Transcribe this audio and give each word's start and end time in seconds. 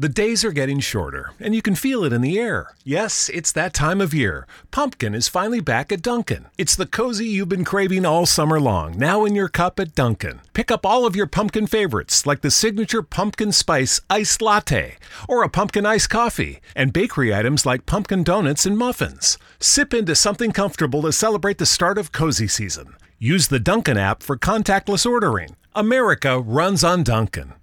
The 0.00 0.08
days 0.08 0.44
are 0.44 0.52
getting 0.52 0.78
shorter, 0.78 1.32
and 1.40 1.56
you 1.56 1.60
can 1.60 1.74
feel 1.74 2.04
it 2.04 2.12
in 2.12 2.20
the 2.20 2.38
air. 2.38 2.76
Yes, 2.84 3.28
it's 3.34 3.50
that 3.50 3.74
time 3.74 4.00
of 4.00 4.14
year. 4.14 4.46
Pumpkin 4.70 5.12
is 5.12 5.26
finally 5.26 5.58
back 5.58 5.90
at 5.90 6.02
Dunkin'. 6.02 6.46
It's 6.56 6.76
the 6.76 6.86
cozy 6.86 7.26
you've 7.26 7.48
been 7.48 7.64
craving 7.64 8.06
all 8.06 8.24
summer 8.24 8.60
long, 8.60 8.96
now 8.96 9.24
in 9.24 9.34
your 9.34 9.48
cup 9.48 9.80
at 9.80 9.96
Dunkin'. 9.96 10.40
Pick 10.52 10.70
up 10.70 10.86
all 10.86 11.04
of 11.04 11.16
your 11.16 11.26
pumpkin 11.26 11.66
favorites, 11.66 12.26
like 12.26 12.42
the 12.42 12.50
signature 12.52 13.02
pumpkin 13.02 13.50
spice 13.50 14.00
iced 14.08 14.40
latte 14.40 14.98
or 15.28 15.42
a 15.42 15.48
pumpkin 15.48 15.84
iced 15.84 16.10
coffee, 16.10 16.60
and 16.76 16.92
bakery 16.92 17.34
items 17.34 17.66
like 17.66 17.84
pumpkin 17.84 18.22
donuts 18.22 18.66
and 18.66 18.78
muffins. 18.78 19.36
Sip 19.58 19.92
into 19.92 20.14
something 20.14 20.52
comfortable 20.52 21.02
to 21.02 21.12
celebrate 21.12 21.58
the 21.58 21.66
start 21.66 21.98
of 21.98 22.12
cozy 22.12 22.46
season. 22.46 22.94
Use 23.18 23.48
the 23.48 23.58
Dunkin' 23.58 23.98
app 23.98 24.22
for 24.22 24.36
contactless 24.36 25.04
ordering. 25.04 25.56
America 25.74 26.38
runs 26.38 26.84
on 26.84 27.02
Dunkin'. 27.02 27.54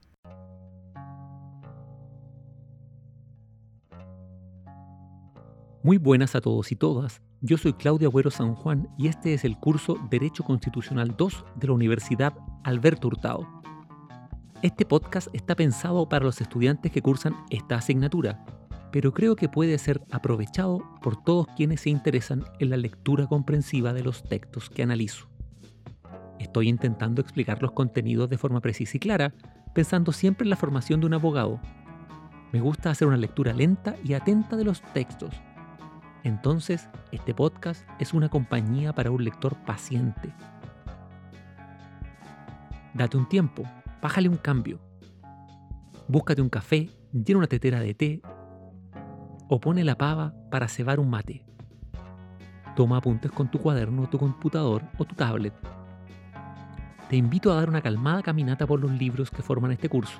Muy 5.85 5.99
buenas 5.99 6.33
a 6.33 6.41
todos 6.41 6.71
y 6.71 6.75
todas. 6.75 7.21
Yo 7.41 7.59
soy 7.59 7.73
Claudia 7.73 8.07
Agüero 8.07 8.31
San 8.31 8.55
Juan 8.55 8.89
y 8.97 9.07
este 9.07 9.35
es 9.35 9.45
el 9.45 9.55
curso 9.59 9.99
Derecho 10.09 10.43
Constitucional 10.43 11.13
2 11.15 11.45
de 11.57 11.67
la 11.67 11.73
Universidad 11.73 12.33
Alberto 12.63 13.07
Hurtado. 13.07 13.47
Este 14.63 14.83
podcast 14.83 15.27
está 15.31 15.53
pensado 15.53 16.09
para 16.09 16.25
los 16.25 16.41
estudiantes 16.41 16.91
que 16.91 17.03
cursan 17.03 17.35
esta 17.51 17.75
asignatura, 17.75 18.43
pero 18.91 19.13
creo 19.13 19.35
que 19.35 19.47
puede 19.47 19.77
ser 19.77 20.01
aprovechado 20.09 20.79
por 21.03 21.23
todos 21.23 21.45
quienes 21.55 21.81
se 21.81 21.91
interesan 21.91 22.45
en 22.57 22.71
la 22.71 22.77
lectura 22.77 23.27
comprensiva 23.27 23.93
de 23.93 24.01
los 24.01 24.23
textos 24.23 24.71
que 24.71 24.81
analizo. 24.81 25.27
Estoy 26.39 26.67
intentando 26.67 27.21
explicar 27.21 27.61
los 27.61 27.73
contenidos 27.73 28.27
de 28.27 28.39
forma 28.39 28.59
precisa 28.59 28.97
y 28.97 28.99
clara, 28.99 29.35
pensando 29.75 30.11
siempre 30.13 30.45
en 30.45 30.49
la 30.49 30.55
formación 30.55 30.99
de 30.99 31.05
un 31.05 31.13
abogado. 31.13 31.59
Me 32.51 32.59
gusta 32.59 32.89
hacer 32.89 33.07
una 33.07 33.17
lectura 33.17 33.53
lenta 33.53 33.95
y 34.03 34.13
atenta 34.13 34.55
de 34.55 34.63
los 34.63 34.81
textos 34.81 35.35
entonces 36.25 36.89
este 37.11 37.35
podcast 37.35 37.87
es 37.99 38.11
una 38.11 38.29
compañía 38.29 38.93
para 38.93 39.11
un 39.11 39.23
lector 39.23 39.55
paciente. 39.63 40.33
Date 42.95 43.15
un 43.15 43.29
tiempo, 43.29 43.61
bájale 44.01 44.27
un 44.27 44.37
cambio. 44.37 44.79
Búscate 46.07 46.41
un 46.41 46.49
café, 46.49 46.89
llena 47.13 47.37
una 47.37 47.47
tetera 47.47 47.79
de 47.79 47.93
té 47.93 48.21
o 49.49 49.59
pone 49.59 49.83
la 49.83 49.99
pava 49.99 50.33
para 50.49 50.67
cebar 50.67 50.99
un 50.99 51.11
mate. 51.11 51.45
Toma 52.75 52.97
apuntes 52.97 53.31
con 53.31 53.51
tu 53.51 53.59
cuaderno, 53.59 54.09
tu 54.09 54.17
computador 54.17 54.81
o 54.97 55.05
tu 55.05 55.13
tablet. 55.13 55.53
Te 57.07 57.17
invito 57.17 57.51
a 57.51 57.55
dar 57.57 57.69
una 57.69 57.81
calmada 57.81 58.23
caminata 58.23 58.65
por 58.65 58.79
los 58.79 58.91
libros 58.91 59.29
que 59.29 59.43
forman 59.43 59.73
este 59.73 59.89
curso. 59.89 60.19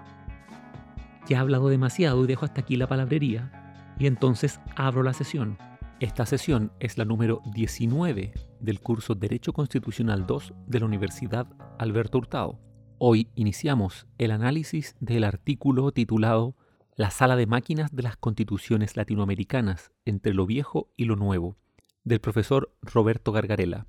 Ya 1.28 1.38
he 1.38 1.40
hablado 1.40 1.68
demasiado 1.70 2.24
y 2.24 2.28
dejo 2.28 2.46
hasta 2.46 2.62
aquí 2.62 2.76
la 2.76 2.86
palabrería, 2.86 3.96
y 3.98 4.06
entonces 4.06 4.60
abro 4.76 5.02
la 5.02 5.14
sesión. 5.14 5.58
Esta 6.02 6.26
sesión 6.26 6.74
es 6.82 6.98
la 6.98 7.06
número 7.06 7.42
19 7.54 8.34
del 8.60 8.82
curso 8.82 9.16
Derecho 9.16 9.54
Constitucional 9.54 10.28
2 10.28 10.54
de 10.68 10.80
la 10.82 10.88
Universidad 10.88 11.48
Alberto 11.80 12.18
Hurtado. 12.18 12.60
Hoy 12.98 13.30
iniciamos 13.36 14.06
el 14.18 14.32
análisis 14.32 14.98
del 15.00 15.24
artículo 15.24 15.94
titulado 15.94 16.58
La 16.98 17.12
sala 17.12 17.38
de 17.38 17.48
máquinas 17.48 17.96
de 17.96 18.04
las 18.04 18.18
constituciones 18.18 18.98
latinoamericanas 18.98 19.94
entre 20.04 20.34
lo 20.34 20.46
viejo 20.46 20.90
y 20.98 21.06
lo 21.06 21.16
nuevo, 21.16 21.56
del 22.04 22.20
profesor 22.20 22.76
Roberto 22.82 23.32
Gargarela. 23.32 23.88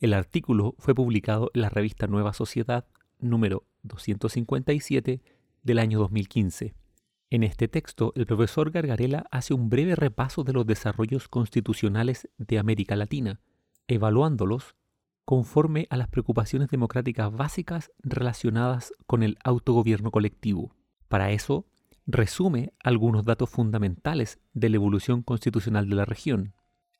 El 0.00 0.14
artículo 0.14 0.74
fue 0.78 0.94
publicado 0.94 1.50
en 1.52 1.60
la 1.60 1.68
revista 1.68 2.06
Nueva 2.06 2.32
Sociedad 2.32 2.86
número 3.18 3.66
257 3.82 5.20
del 5.62 5.78
año 5.78 5.98
2015. 5.98 6.74
En 7.32 7.44
este 7.44 7.66
texto, 7.66 8.12
el 8.14 8.26
profesor 8.26 8.70
Gargarela 8.70 9.24
hace 9.30 9.54
un 9.54 9.70
breve 9.70 9.96
repaso 9.96 10.44
de 10.44 10.52
los 10.52 10.66
desarrollos 10.66 11.28
constitucionales 11.28 12.28
de 12.36 12.58
América 12.58 12.94
Latina, 12.94 13.40
evaluándolos 13.88 14.76
conforme 15.24 15.86
a 15.88 15.96
las 15.96 16.08
preocupaciones 16.08 16.68
democráticas 16.68 17.32
básicas 17.32 17.90
relacionadas 18.00 18.92
con 19.06 19.22
el 19.22 19.38
autogobierno 19.44 20.10
colectivo. 20.10 20.76
Para 21.08 21.30
eso, 21.30 21.66
resume 22.06 22.74
algunos 22.84 23.24
datos 23.24 23.48
fundamentales 23.48 24.38
de 24.52 24.68
la 24.68 24.76
evolución 24.76 25.22
constitucional 25.22 25.88
de 25.88 25.94
la 25.94 26.04
región, 26.04 26.52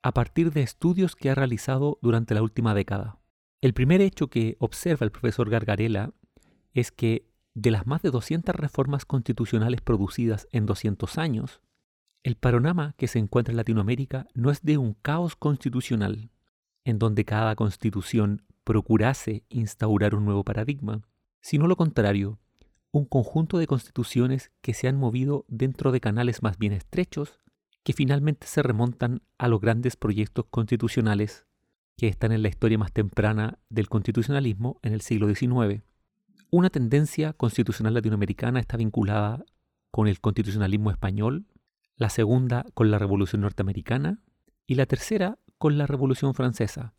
a 0.03 0.13
partir 0.15 0.51
de 0.51 0.63
estudios 0.63 1.15
que 1.15 1.29
ha 1.29 1.35
realizado 1.35 1.99
durante 2.01 2.33
la 2.33 2.41
última 2.41 2.73
década. 2.73 3.19
El 3.61 3.75
primer 3.75 4.01
hecho 4.01 4.29
que 4.29 4.57
observa 4.61 5.05
el 5.05 5.13
profesor 5.13 5.51
Gargarela 5.51 6.15
es 6.73 6.91
que 6.91 7.31
de 7.55 7.71
las 7.71 7.87
más 7.87 8.03
de 8.03 8.11
200 8.11 8.55
reformas 8.55 9.05
constitucionales 9.05 9.81
producidas 9.81 10.49
en 10.53 10.67
200 10.67 11.19
años, 11.19 11.61
el 12.23 12.37
panorama 12.37 12.95
que 12.97 13.09
se 13.09 13.19
encuentra 13.19 13.53
en 13.53 13.57
Latinoamérica 13.57 14.27
no 14.35 14.51
es 14.51 14.63
de 14.63 14.79
un 14.79 14.95
caos 14.95 15.37
constitucional, 15.37 16.31
en 16.85 16.99
donde 16.99 17.25
cada 17.25 17.57
constitución 17.57 18.43
procurase 18.65 19.45
instaurar 19.49 20.15
un 20.15 20.25
nuevo 20.25 20.45
paradigma, 20.45 21.03
sino 21.41 21.67
lo 21.67 21.77
contrario, 21.77 22.39
un 22.93 23.07
conjunto 23.07 23.59
de 23.59 23.67
constituciones 23.67 24.53
que 24.61 24.75
se 24.75 24.87
han 24.87 24.97
movido 24.97 25.45
dentro 25.49 25.93
de 25.93 26.01
canales 26.01 26.43
más 26.43 26.59
bien 26.59 26.73
estrechos, 26.73 27.41
que 27.83 27.93
finalmente 27.93 28.47
se 28.47 28.63
remontan 28.63 29.23
a 29.39 29.49
los 29.49 29.61
grandes 29.61 29.97
proyectos 29.97 30.45
constitucionales 30.51 31.47
que 31.97 32.09
están 32.09 32.33
en 32.33 32.43
la 32.43 32.49
historia 32.49 32.79
más 32.79 32.93
temprana 32.93 33.59
del 33.69 33.89
constitucionalismo 33.89 34.79
en 34.83 34.93
el 34.93 35.01
siglo 35.01 35.33
XIX. 35.33 35.83
Una 36.55 36.69
tendencia 36.69 37.33
constitucional 37.33 37.95
latinoamericana 37.95 38.61
está 38.61 38.77
vinculada 38.77 39.43
con 39.91 40.07
el 40.07 40.21
constitucionalismo 40.21 40.91
español, 40.91 41.47
la 41.97 42.11
segunda 42.11 42.67
con 42.75 42.91
la 42.91 42.99
Revolución 42.99 43.41
norteamericana 43.41 44.19
y 44.67 44.75
la 44.75 44.85
tercera 44.85 45.39
con 45.57 45.79
la 45.79 45.87
Revolución 45.87 46.35
francesa. 46.35 46.93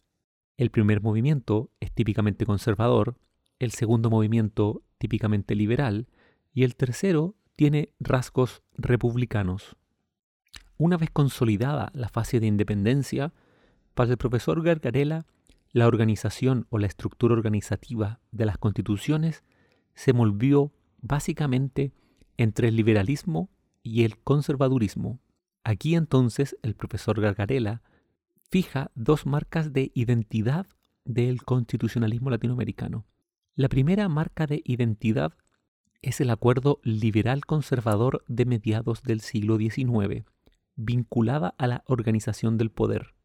El 0.57 0.71
primer 0.71 1.01
movimiento 1.03 1.69
es 1.81 1.91
típicamente 1.91 2.47
conservador, 2.47 3.19
el 3.59 3.69
segundo 3.69 4.09
movimiento 4.09 4.81
típicamente 4.97 5.53
liberal 5.53 6.07
y 6.51 6.63
el 6.63 6.75
tercero 6.75 7.35
tiene 7.55 7.91
rasgos 7.99 8.63
republicanos. 8.75 9.75
Una 10.77 10.97
vez 10.97 11.11
consolidada 11.11 11.91
la 11.93 12.09
fase 12.09 12.39
de 12.39 12.47
independencia, 12.47 13.33
para 13.93 14.09
el 14.09 14.17
profesor 14.17 14.63
Gargarella 14.63 15.27
la 15.73 15.87
organización 15.87 16.67
o 16.69 16.77
la 16.77 16.87
estructura 16.87 17.33
organizativa 17.33 18.21
de 18.31 18.45
las 18.45 18.57
constituciones 18.57 19.43
se 19.95 20.13
movió 20.13 20.71
básicamente 21.01 21.91
entre 22.37 22.69
el 22.69 22.75
liberalismo 22.75 23.49
y 23.81 24.03
el 24.03 24.17
conservadurismo. 24.19 25.19
Aquí 25.63 25.95
entonces 25.95 26.57
el 26.61 26.75
profesor 26.75 27.19
Gargarella 27.19 27.81
fija 28.49 28.91
dos 28.93 29.25
marcas 29.25 29.73
de 29.73 29.91
identidad 29.95 30.67
del 31.05 31.43
constitucionalismo 31.43 32.29
latinoamericano. 32.29 33.05
La 33.55 33.67
primera 33.67 34.07
marca 34.09 34.45
de 34.45 34.61
identidad 34.65 35.33
es 36.03 36.21
el 36.21 36.29
acuerdo 36.29 36.81
liberal 36.83 37.45
conservador 37.45 38.23
de 38.27 38.45
mediados 38.45 39.01
del 39.01 39.21
siglo 39.21 39.57
XIX, 39.57 40.25
vinculada 40.75 41.55
a 41.57 41.65
la 41.65 41.83
organización 41.87 42.57
del 42.57 42.69
poder. 42.69 43.15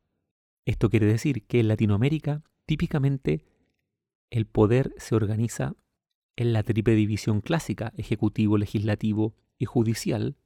Esto 0.68 0.90
quiere 0.90 1.06
decir 1.06 1.46
que 1.46 1.60
en 1.60 1.68
Latinoamérica 1.68 2.42
típicamente 2.66 3.46
el 4.28 4.44
poder 4.44 4.92
se 4.98 5.14
organiza 5.14 5.76
en 6.36 6.52
la 6.52 6.62
triple 6.62 6.94
división 6.94 7.40
clásica, 7.40 7.94
ejecutivo, 7.96 8.58
legislativo 8.58 9.34
y 9.56 9.64
judicial, 9.64 10.36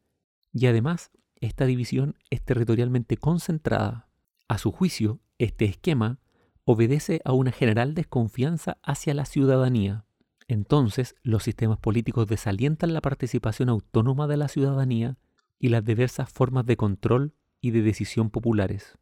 y 0.53 0.66
además 0.66 1.10
esta 1.41 1.66
división 1.66 2.15
es 2.31 2.41
territorialmente 2.41 3.16
concentrada. 3.16 4.10
A 4.47 4.59
su 4.59 4.71
juicio, 4.71 5.19
este 5.38 5.65
esquema 5.65 6.21
obedece 6.62 7.21
a 7.25 7.33
una 7.33 7.50
general 7.50 7.94
desconfianza 7.94 8.78
hacia 8.84 9.15
la 9.15 9.25
ciudadanía. 9.25 10.04
Entonces, 10.47 11.16
los 11.25 11.43
sistemas 11.43 11.78
políticos 11.78 12.28
desalientan 12.28 12.94
la 12.94 13.00
participación 13.00 13.69
autónoma 13.69 14.28
de 14.28 14.37
la 14.37 14.47
ciudadanía 14.47 15.19
y 15.59 15.71
las 15.71 15.84
diversas 15.84 16.30
formas 16.30 16.65
de 16.65 16.77
control 16.77 17.34
y 17.60 17.72
de 17.72 17.83
decisión 17.83 18.30
populares. 18.30 19.02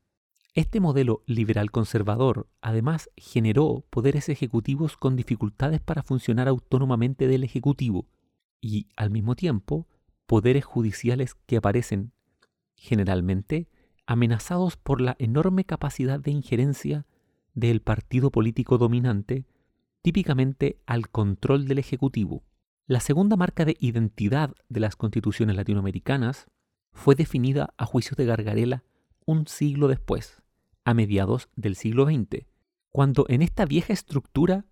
Este 0.55 0.81
modelo 0.81 1.23
liberal 1.26 1.70
conservador 1.70 2.49
además 2.61 3.08
generó 3.17 3.85
poderes 3.88 4.29
ejecutivos 4.29 4.97
con 4.97 5.14
dificultades 5.14 5.81
para 5.81 6.02
funcionar 6.02 6.49
autónomamente 6.49 7.29
del 7.29 7.44
Ejecutivo 7.44 8.08
y 8.61 8.88
al 8.97 9.11
mismo 9.11 9.37
tiempo 9.37 9.87
poderes 10.26 10.64
judiciales 10.64 11.37
que 11.47 11.56
aparecen 11.56 12.12
generalmente 12.75 13.69
amenazados 14.06 14.76
por 14.76 15.00
la 15.00 15.14
enorme 15.20 15.64
capacidad 15.64 16.19
de 16.19 16.32
injerencia 16.32 17.06
del 17.55 17.81
partido 17.81 18.32
político 18.32 18.76
dominante, 18.76 19.47
típicamente 20.02 20.81
al 20.85 21.11
control 21.11 21.69
del 21.69 21.79
Ejecutivo. 21.79 22.43
La 22.88 22.99
segunda 22.99 23.37
marca 23.37 23.64
de 23.64 23.76
identidad 23.79 24.52
de 24.69 24.81
las 24.81 24.97
constituciones 24.97 25.55
latinoamericanas 25.55 26.49
fue 26.93 27.14
definida 27.14 27.73
a 27.79 27.87
juicio 27.87 28.17
de 28.17 28.25
Gargarela 28.25 28.82
un 29.26 29.47
siglo 29.47 29.87
después, 29.87 30.39
a 30.90 30.94
mediados 30.94 31.48
del 31.56 31.76
siglo 31.76 32.04
XX, 32.04 32.46
cuando 32.90 33.25
en 33.28 33.42
esta 33.42 33.64
vieja 33.64 33.92
estructura 33.92 34.66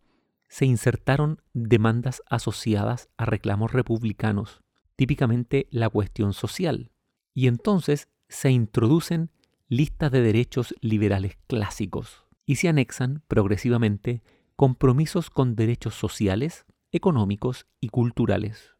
se 0.49 0.67
insertaron 0.67 1.43
demandas 1.53 2.23
asociadas 2.29 3.09
a 3.17 3.25
reclamos 3.25 3.73
republicanos, 3.73 4.63
típicamente 4.97 5.69
la 5.71 5.89
cuestión 5.89 6.33
social, 6.33 6.91
y 7.35 7.47
entonces 7.47 8.09
se 8.29 8.51
introducen 8.51 9.31
listas 9.69 10.11
de 10.11 10.23
derechos 10.23 10.75
liberales 10.81 11.39
clásicos 11.47 12.25
y 12.47 12.57
se 12.57 12.69
anexan 12.69 13.23
progresivamente 13.29 14.23
compromisos 14.57 15.31
con 15.31 15.55
derechos 15.55 15.95
sociales, 15.95 16.67
económicos 16.91 17.67
y 17.81 17.91
culturales. 17.91 18.75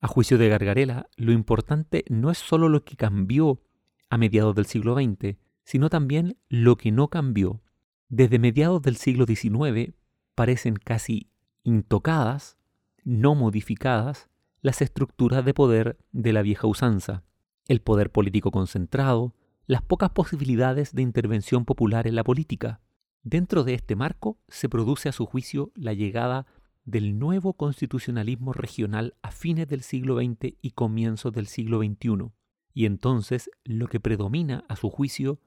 A 0.00 0.06
juicio 0.06 0.36
de 0.36 0.48
Gargarela, 0.48 1.08
lo 1.16 1.32
importante 1.32 2.04
no 2.08 2.30
es 2.30 2.38
solo 2.38 2.68
lo 2.68 2.84
que 2.84 2.94
cambió 2.94 3.62
a 4.10 4.18
mediados 4.18 4.54
del 4.54 4.66
siglo 4.66 4.94
XX, 4.94 5.38
sino 5.64 5.90
también 5.90 6.36
lo 6.48 6.76
que 6.76 6.92
no 6.92 7.08
cambió. 7.08 7.62
Desde 8.08 8.38
mediados 8.38 8.82
del 8.82 8.96
siglo 8.96 9.26
XIX 9.26 9.94
parecen 10.34 10.76
casi 10.76 11.30
intocadas, 11.62 12.58
no 13.02 13.34
modificadas, 13.34 14.28
las 14.60 14.80
estructuras 14.82 15.44
de 15.44 15.54
poder 15.54 15.98
de 16.12 16.32
la 16.32 16.42
vieja 16.42 16.66
usanza, 16.66 17.24
el 17.66 17.80
poder 17.80 18.10
político 18.10 18.50
concentrado, 18.50 19.34
las 19.66 19.82
pocas 19.82 20.10
posibilidades 20.10 20.94
de 20.94 21.02
intervención 21.02 21.64
popular 21.64 22.06
en 22.06 22.14
la 22.14 22.24
política. 22.24 22.80
Dentro 23.22 23.64
de 23.64 23.74
este 23.74 23.96
marco 23.96 24.38
se 24.48 24.68
produce 24.68 25.08
a 25.08 25.12
su 25.12 25.24
juicio 25.24 25.72
la 25.74 25.94
llegada 25.94 26.46
del 26.84 27.18
nuevo 27.18 27.54
constitucionalismo 27.54 28.52
regional 28.52 29.14
a 29.22 29.30
fines 29.30 29.66
del 29.68 29.80
siglo 29.80 30.18
XX 30.18 30.54
y 30.60 30.72
comienzos 30.72 31.32
del 31.32 31.46
siglo 31.46 31.78
XXI. 31.78 32.30
Y 32.74 32.84
entonces 32.86 33.50
lo 33.64 33.86
que 33.86 34.00
predomina 34.00 34.64
a 34.68 34.76
su 34.76 34.90
juicio 34.90 35.40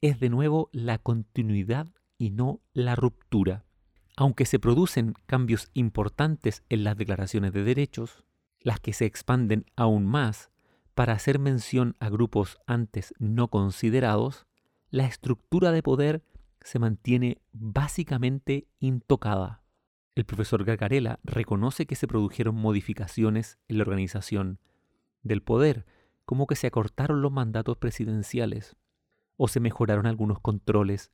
es 0.00 0.18
de 0.18 0.30
nuevo 0.30 0.70
la 0.72 0.98
continuidad 0.98 1.88
y 2.16 2.30
no 2.30 2.60
la 2.72 2.96
ruptura. 2.96 3.64
Aunque 4.16 4.46
se 4.46 4.58
producen 4.58 5.14
cambios 5.26 5.70
importantes 5.74 6.62
en 6.68 6.84
las 6.84 6.96
declaraciones 6.96 7.52
de 7.52 7.64
derechos, 7.64 8.24
las 8.60 8.80
que 8.80 8.92
se 8.92 9.06
expanden 9.06 9.66
aún 9.76 10.06
más 10.06 10.50
para 10.94 11.14
hacer 11.14 11.38
mención 11.38 11.96
a 12.00 12.08
grupos 12.08 12.58
antes 12.66 13.14
no 13.18 13.48
considerados, 13.48 14.46
la 14.90 15.06
estructura 15.06 15.72
de 15.72 15.82
poder 15.82 16.22
se 16.62 16.78
mantiene 16.78 17.40
básicamente 17.52 18.68
intocada. 18.80 19.62
El 20.14 20.24
profesor 20.26 20.64
Gargarella 20.64 21.20
reconoce 21.22 21.86
que 21.86 21.94
se 21.94 22.06
produjeron 22.06 22.54
modificaciones 22.54 23.58
en 23.68 23.78
la 23.78 23.82
organización 23.82 24.58
del 25.22 25.42
poder, 25.42 25.86
como 26.24 26.46
que 26.46 26.56
se 26.56 26.66
acortaron 26.66 27.22
los 27.22 27.32
mandatos 27.32 27.78
presidenciales 27.78 28.76
o 29.42 29.48
se 29.48 29.58
mejoraron 29.58 30.04
algunos 30.04 30.38
controles 30.38 31.10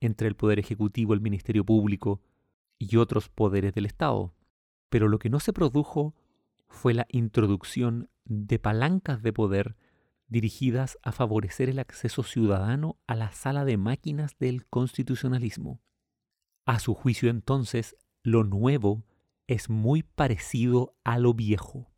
entre 0.00 0.28
el 0.28 0.34
Poder 0.34 0.58
Ejecutivo, 0.58 1.12
el 1.12 1.20
Ministerio 1.20 1.62
Público 1.62 2.22
y 2.78 2.96
otros 2.96 3.28
poderes 3.28 3.74
del 3.74 3.84
Estado. 3.84 4.32
Pero 4.88 5.08
lo 5.08 5.18
que 5.18 5.28
no 5.28 5.40
se 5.40 5.52
produjo 5.52 6.14
fue 6.68 6.94
la 6.94 7.06
introducción 7.10 8.08
de 8.24 8.58
palancas 8.58 9.22
de 9.22 9.34
poder 9.34 9.76
dirigidas 10.26 10.96
a 11.02 11.12
favorecer 11.12 11.68
el 11.68 11.78
acceso 11.78 12.22
ciudadano 12.22 12.96
a 13.06 13.14
la 13.14 13.30
sala 13.32 13.66
de 13.66 13.76
máquinas 13.76 14.38
del 14.38 14.66
constitucionalismo. 14.68 15.82
A 16.64 16.78
su 16.78 16.94
juicio 16.94 17.28
entonces, 17.28 17.94
lo 18.22 18.42
nuevo 18.42 19.04
es 19.48 19.68
muy 19.68 20.02
parecido 20.02 20.96
a 21.04 21.18
lo 21.18 21.34
viejo. 21.34 21.90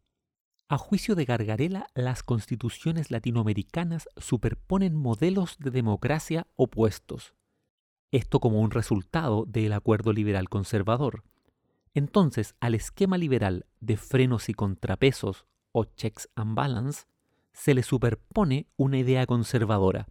A 0.70 0.76
juicio 0.76 1.14
de 1.14 1.24
Gargarela, 1.24 1.86
las 1.94 2.22
constituciones 2.22 3.10
latinoamericanas 3.10 4.06
superponen 4.18 4.94
modelos 4.94 5.56
de 5.58 5.70
democracia 5.70 6.46
opuestos. 6.56 7.34
Esto 8.10 8.38
como 8.38 8.60
un 8.60 8.70
resultado 8.70 9.46
del 9.46 9.72
acuerdo 9.72 10.12
liberal 10.12 10.50
conservador, 10.50 11.24
entonces, 11.94 12.54
al 12.60 12.74
esquema 12.74 13.16
liberal 13.16 13.64
de 13.80 13.96
frenos 13.96 14.50
y 14.50 14.54
contrapesos 14.54 15.46
o 15.72 15.84
checks 15.84 16.28
and 16.36 16.54
balance, 16.54 17.06
se 17.52 17.72
le 17.74 17.82
superpone 17.82 18.68
una 18.76 18.98
idea 18.98 19.26
conservadora, 19.26 20.06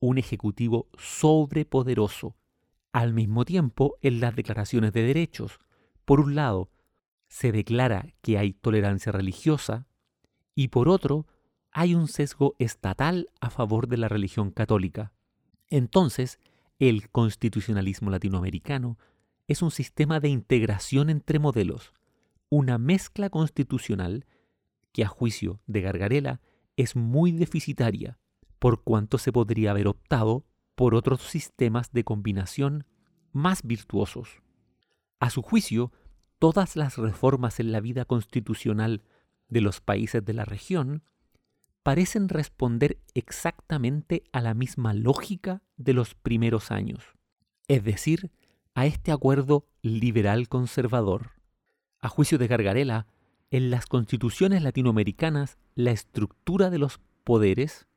un 0.00 0.18
ejecutivo 0.18 0.88
sobrepoderoso. 0.98 2.36
Al 2.92 3.14
mismo 3.14 3.46
tiempo, 3.46 3.96
en 4.02 4.20
las 4.20 4.36
declaraciones 4.36 4.92
de 4.92 5.02
derechos, 5.02 5.58
por 6.04 6.20
un 6.20 6.34
lado, 6.34 6.70
se 7.28 7.52
declara 7.52 8.14
que 8.22 8.38
hay 8.38 8.52
tolerancia 8.52 9.12
religiosa 9.12 9.86
y 10.54 10.68
por 10.68 10.88
otro, 10.88 11.26
hay 11.70 11.94
un 11.94 12.08
sesgo 12.08 12.56
estatal 12.58 13.28
a 13.40 13.50
favor 13.50 13.86
de 13.86 13.98
la 13.98 14.08
religión 14.08 14.50
católica. 14.50 15.12
Entonces, 15.68 16.40
el 16.78 17.10
constitucionalismo 17.10 18.10
latinoamericano 18.10 18.98
es 19.46 19.62
un 19.62 19.70
sistema 19.70 20.20
de 20.20 20.28
integración 20.28 21.10
entre 21.10 21.38
modelos, 21.38 21.92
una 22.50 22.78
mezcla 22.78 23.30
constitucional 23.30 24.26
que 24.92 25.04
a 25.04 25.08
juicio 25.08 25.60
de 25.66 25.82
Gargarela 25.82 26.40
es 26.76 26.96
muy 26.96 27.32
deficitaria, 27.32 28.18
por 28.58 28.82
cuanto 28.82 29.18
se 29.18 29.32
podría 29.32 29.72
haber 29.72 29.88
optado 29.88 30.44
por 30.74 30.94
otros 30.94 31.22
sistemas 31.22 31.92
de 31.92 32.04
combinación 32.04 32.86
más 33.32 33.62
virtuosos. 33.62 34.42
A 35.20 35.30
su 35.30 35.42
juicio, 35.42 35.92
todas 36.38 36.76
las 36.76 36.96
reformas 36.96 37.60
en 37.60 37.72
la 37.72 37.80
vida 37.80 38.04
constitucional 38.04 39.02
de 39.48 39.60
los 39.60 39.80
países 39.80 40.24
de 40.24 40.32
la 40.32 40.44
región 40.44 41.02
parecen 41.82 42.28
responder 42.28 42.98
exactamente 43.14 44.24
a 44.32 44.40
la 44.40 44.54
misma 44.54 44.94
lógica 44.94 45.62
de 45.76 45.94
los 45.94 46.14
primeros 46.14 46.70
años, 46.70 47.02
es 47.66 47.82
decir, 47.82 48.30
a 48.74 48.86
este 48.86 49.10
acuerdo 49.10 49.66
liberal 49.82 50.48
conservador. 50.48 51.32
A 52.00 52.08
juicio 52.08 52.38
de 52.38 52.46
Gargarela, 52.46 53.06
en 53.50 53.70
las 53.70 53.86
constituciones 53.86 54.62
latinoamericanas 54.62 55.58
la 55.74 55.90
estructura 55.90 56.70
de 56.70 56.78
los 56.78 57.00
poderes 57.24 57.88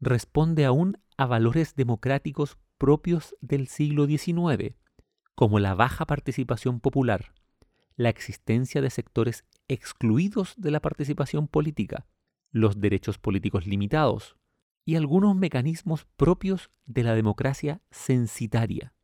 responde 0.00 0.64
aún 0.64 0.98
a 1.16 1.26
valores 1.26 1.74
democráticos 1.76 2.58
propios 2.76 3.36
del 3.40 3.68
siglo 3.68 4.06
XIX, 4.06 4.74
como 5.34 5.58
la 5.58 5.74
baja 5.74 6.04
participación 6.04 6.80
popular, 6.80 7.32
la 7.96 8.10
existencia 8.10 8.80
de 8.80 8.90
sectores 8.90 9.44
excluidos 9.68 10.54
de 10.56 10.70
la 10.70 10.80
participación 10.80 11.48
política, 11.48 12.06
los 12.50 12.80
derechos 12.80 13.18
políticos 13.18 13.66
limitados 13.66 14.36
y 14.84 14.94
algunos 14.94 15.34
mecanismos 15.34 16.06
propios 16.16 16.70
de 16.84 17.02
la 17.02 17.14
democracia 17.14 17.82
censitaria. 17.90 18.94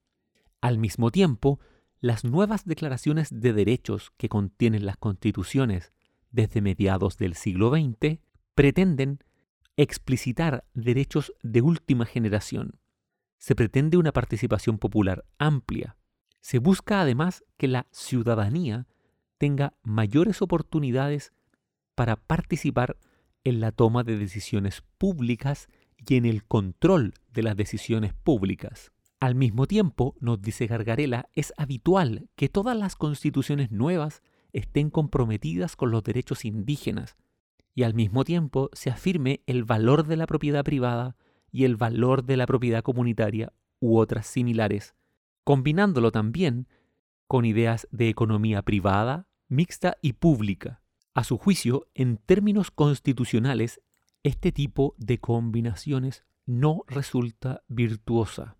Al 0.61 0.79
mismo 0.79 1.11
tiempo, 1.11 1.59
las 2.01 2.25
nuevas 2.25 2.65
declaraciones 2.65 3.29
de 3.33 3.53
derechos 3.53 4.13
que 4.17 4.29
contienen 4.29 4.87
las 4.87 4.97
constituciones 4.97 5.93
desde 6.31 6.61
mediados 6.61 7.17
del 7.17 7.35
siglo 7.35 7.71
XX 7.71 8.21
pretenden 8.55 9.21
explicitar 9.77 10.65
derechos 10.75 11.33
de 11.43 11.63
última 11.63 12.05
generación. 12.05 12.79
Se 13.39 13.55
pretende 13.55 13.97
una 13.97 14.13
participación 14.13 14.79
popular 14.79 15.25
amplia. 15.39 15.97
Se 16.43 16.59
busca 16.59 17.01
además 17.01 17.45
que 17.57 17.69
la 17.69 17.87
ciudadanía 17.93 18.87
tenga 19.39 19.75
mayores 19.83 20.43
oportunidades 20.43 21.33
para 21.95 22.17
participar 22.17 22.99
en 23.45 23.61
la 23.61 23.73
toma 23.73 24.05
de 24.05 24.19
decisiones 24.19 24.83
públicas 24.99 25.69
y 25.97 26.17
en 26.17 26.27
el 26.27 26.45
control 26.45 27.15
de 27.33 27.43
las 27.43 27.57
decisiones 27.57 28.13
públicas. 28.13 28.93
Al 29.21 29.37
mismo 29.37 29.67
tiempo, 29.67 30.17
nos 30.21 30.43
dice 30.43 30.67
Gargarela, 30.67 31.29
es 31.33 31.55
habitual 31.57 32.29
que 32.35 32.49
todas 32.49 32.77
las 32.77 32.97
constituciones 32.97 33.71
nuevas 33.71 34.21
estén 34.53 34.91
comprometidas 34.91 35.77
con 35.77 35.91
los 35.91 36.03
derechos 36.03 36.45
indígenas 36.45 37.17
y 37.75 37.85
al 37.85 37.95
mismo 37.95 38.25
tiempo 38.25 38.69
se 38.73 38.91
afirme 38.91 39.43
el 39.47 39.65
valor 39.65 40.07
de 40.07 40.17
la 40.17 40.27
propiedad 40.27 40.65
privada 40.65 41.17
y 41.51 41.65
el 41.65 41.77
valor 41.77 42.25
de 42.25 42.37
la 42.37 42.47
propiedad 42.47 42.83
comunitaria 42.83 43.53
u 43.81 43.97
otras 43.97 44.27
similares, 44.27 44.95
combinándolo 45.45 46.13
también 46.13 46.69
con 47.27 47.45
ideas 47.45 47.89
de 47.91 48.09
economía 48.09 48.63
privada, 48.63 49.27
mixta 49.49 49.97
y 50.03 50.15
pública. 50.15 50.83
A 51.15 51.25
su 51.25 51.39
juicio, 51.39 51.89
en 51.95 52.17
términos 52.17 52.71
constitucionales, 52.71 53.81
este 54.23 54.53
tipo 54.53 54.95
de 54.99 55.19
combinaciones 55.19 56.25
no 56.47 56.85
resulta 56.87 57.63
virtuosa. 57.69 58.57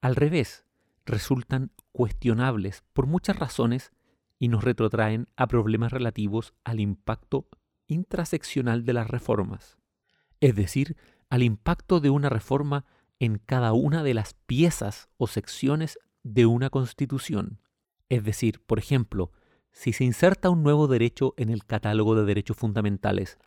Al 0.00 0.16
revés, 0.16 0.64
resultan 1.04 1.72
cuestionables 1.92 2.84
por 2.92 3.06
muchas 3.06 3.36
razones 3.36 3.92
y 4.38 4.48
nos 4.48 4.64
retrotraen 4.64 5.28
a 5.36 5.46
problemas 5.46 5.92
relativos 5.92 6.54
al 6.64 6.80
impacto 6.80 7.48
intraseccional 7.86 8.84
de 8.84 8.92
las 8.94 9.08
reformas, 9.08 9.78
es 10.40 10.54
decir, 10.54 10.96
al 11.30 11.42
impacto 11.42 12.00
de 12.00 12.10
una 12.10 12.28
reforma 12.28 12.84
en 13.20 13.38
cada 13.38 13.72
una 13.72 14.02
de 14.02 14.14
las 14.14 14.34
piezas 14.34 15.08
o 15.16 15.26
secciones 15.26 15.98
de 16.22 16.46
una 16.46 16.70
constitución. 16.70 17.60
Es 18.08 18.24
decir, 18.24 18.60
por 18.64 18.78
ejemplo, 18.78 19.32
si 19.72 19.92
se 19.92 20.04
inserta 20.04 20.50
un 20.50 20.62
nuevo 20.62 20.86
derecho 20.86 21.34
en 21.36 21.48
el 21.48 21.64
catálogo 21.64 22.14
de 22.14 22.24
derechos 22.24 22.56
fundamentales, 22.56 23.38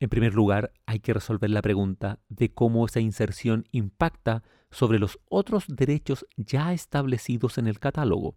en 0.00 0.08
primer 0.08 0.34
lugar 0.34 0.72
hay 0.84 0.98
que 0.98 1.14
resolver 1.14 1.50
la 1.50 1.62
pregunta 1.62 2.18
de 2.28 2.52
cómo 2.52 2.84
esa 2.86 2.98
inserción 2.98 3.64
impacta 3.70 4.42
sobre 4.72 4.98
los 4.98 5.20
otros 5.28 5.66
derechos 5.68 6.26
ya 6.36 6.72
establecidos 6.72 7.58
en 7.58 7.68
el 7.68 7.78
catálogo. 7.78 8.36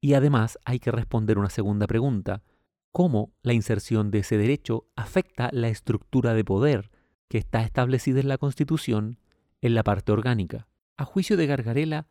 Y 0.00 0.14
además 0.14 0.58
hay 0.64 0.78
que 0.78 0.90
responder 0.90 1.38
una 1.38 1.50
segunda 1.50 1.86
pregunta. 1.86 2.42
cómo 2.90 3.34
la 3.42 3.52
inserción 3.52 4.12
de 4.12 4.20
ese 4.20 4.38
derecho 4.38 4.86
afecta 4.94 5.50
la 5.52 5.66
estructura 5.66 6.32
de 6.32 6.44
poder 6.44 6.92
que 7.28 7.38
está 7.38 7.62
establecida 7.62 8.20
en 8.20 8.28
la 8.28 8.38
Constitución 8.38 9.18
en 9.60 9.74
la 9.74 9.82
parte 9.82 10.12
orgánica. 10.12 10.68
A 10.96 11.04
juicio 11.04 11.36
de 11.36 11.48
Gargarela, 11.48 12.06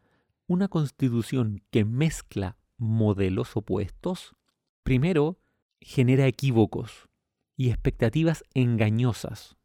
una 0.48 0.68
Constitución 0.68 1.62
que 1.72 1.86
mezcla 1.86 2.58
modelos 2.78 3.56
opuestos, 3.56 4.36
primero, 4.84 5.40
genera 5.80 6.28
equívocos 6.28 7.10
y 7.56 7.70
expectativas 7.70 8.44
engañosas, 8.54 9.58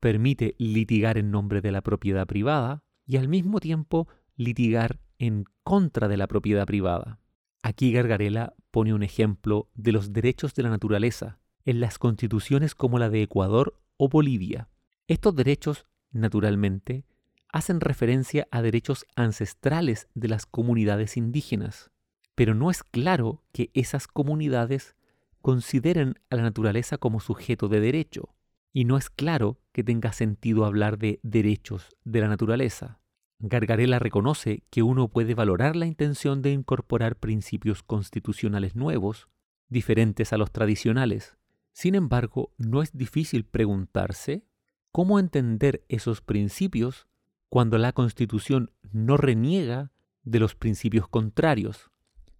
permite 0.00 0.54
litigar 0.58 1.18
en 1.18 1.30
nombre 1.30 1.60
de 1.60 1.72
la 1.72 1.82
propiedad 1.82 2.26
privada 2.26 2.84
y 3.06 3.16
al 3.16 3.28
mismo 3.28 3.60
tiempo 3.60 4.08
litigar 4.36 5.00
en 5.18 5.44
contra 5.62 6.08
de 6.08 6.16
la 6.16 6.26
propiedad 6.26 6.66
privada. 6.66 7.20
Aquí 7.62 7.92
Gargarela 7.92 8.54
pone 8.70 8.92
un 8.92 9.02
ejemplo 9.02 9.70
de 9.74 9.92
los 9.92 10.12
derechos 10.12 10.54
de 10.54 10.62
la 10.62 10.70
naturaleza 10.70 11.38
en 11.64 11.80
las 11.80 11.98
constituciones 11.98 12.74
como 12.74 12.98
la 12.98 13.08
de 13.08 13.22
Ecuador 13.22 13.80
o 13.96 14.08
Bolivia. 14.08 14.68
Estos 15.06 15.34
derechos, 15.34 15.86
naturalmente, 16.10 17.04
hacen 17.54 17.80
referencia 17.80 18.48
a 18.50 18.62
derechos 18.62 19.06
ancestrales 19.14 20.08
de 20.14 20.26
las 20.26 20.44
comunidades 20.44 21.16
indígenas, 21.16 21.92
pero 22.34 22.52
no 22.52 22.68
es 22.68 22.82
claro 22.82 23.44
que 23.52 23.70
esas 23.74 24.08
comunidades 24.08 24.96
consideren 25.40 26.18
a 26.30 26.36
la 26.36 26.42
naturaleza 26.42 26.98
como 26.98 27.20
sujeto 27.20 27.68
de 27.68 27.78
derecho, 27.78 28.34
y 28.72 28.86
no 28.86 28.96
es 28.96 29.08
claro 29.08 29.60
que 29.70 29.84
tenga 29.84 30.12
sentido 30.12 30.64
hablar 30.64 30.98
de 30.98 31.20
derechos 31.22 31.90
de 32.02 32.22
la 32.22 32.26
naturaleza. 32.26 32.98
Gargarela 33.38 34.00
reconoce 34.00 34.64
que 34.70 34.82
uno 34.82 35.06
puede 35.06 35.36
valorar 35.36 35.76
la 35.76 35.86
intención 35.86 36.42
de 36.42 36.50
incorporar 36.50 37.14
principios 37.14 37.84
constitucionales 37.84 38.74
nuevos, 38.74 39.28
diferentes 39.68 40.32
a 40.32 40.38
los 40.38 40.50
tradicionales. 40.50 41.36
Sin 41.72 41.94
embargo, 41.94 42.52
no 42.58 42.82
es 42.82 42.96
difícil 42.96 43.44
preguntarse 43.44 44.44
cómo 44.90 45.20
entender 45.20 45.84
esos 45.88 46.20
principios 46.20 47.06
cuando 47.54 47.78
la 47.78 47.92
Constitución 47.92 48.72
no 48.90 49.16
reniega 49.16 49.92
de 50.24 50.40
los 50.40 50.56
principios 50.56 51.06
contrarios, 51.06 51.92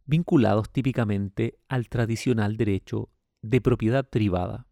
vinculados 0.06 0.72
típicamente 0.72 1.56
al 1.68 1.88
tradicional 1.88 2.56
derecho 2.56 3.10
de 3.40 3.60
propiedad 3.60 4.10
privada. 4.10 4.66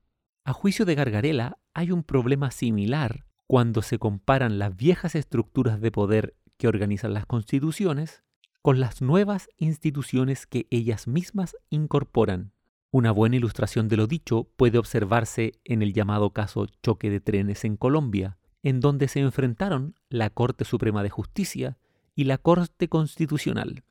A 0.45 0.53
juicio 0.53 0.85
de 0.85 0.97
Gargarela, 0.97 1.59
hay 1.75 1.93
un 1.93 2.03
problema 2.03 2.51
similar 2.51 3.25
cuando 3.47 3.83
se 3.83 4.01
comparan 4.01 4.59
las 4.59 4.75
viejas 4.75 5.15
estructuras 5.15 5.81
de 5.81 5.93
poder 5.93 6.37
que 6.57 6.67
organizan 6.67 7.15
las 7.15 7.25
constituciones 7.25 8.25
con 8.63 8.81
las 8.81 9.01
nuevas 9.01 9.49
instituciones 9.59 10.49
que 10.49 10.67
ellas 10.71 11.07
mismas 11.07 11.55
incorporan. 11.71 12.51
Una 12.91 13.13
buena 13.13 13.37
ilustración 13.37 13.87
de 13.87 13.97
lo 13.97 14.09
dicho 14.09 14.51
puede 14.57 14.79
observarse 14.79 15.53
en 15.63 15.83
el 15.83 15.93
llamado 15.93 16.33
caso 16.33 16.67
choque 16.83 17.11
de 17.11 17.21
trenes 17.21 17.65
en 17.65 17.77
Colombia, 17.77 18.39
en 18.63 18.81
donde 18.81 19.09
se 19.09 19.21
enfrentaron 19.21 19.95
la 20.09 20.31
Corte 20.31 20.65
Suprema 20.65 21.03
de 21.03 21.11
Justicia 21.11 21.79
y 22.15 22.25
la 22.25 22.39
Corte 22.39 22.89
Constitucional. 22.89 23.85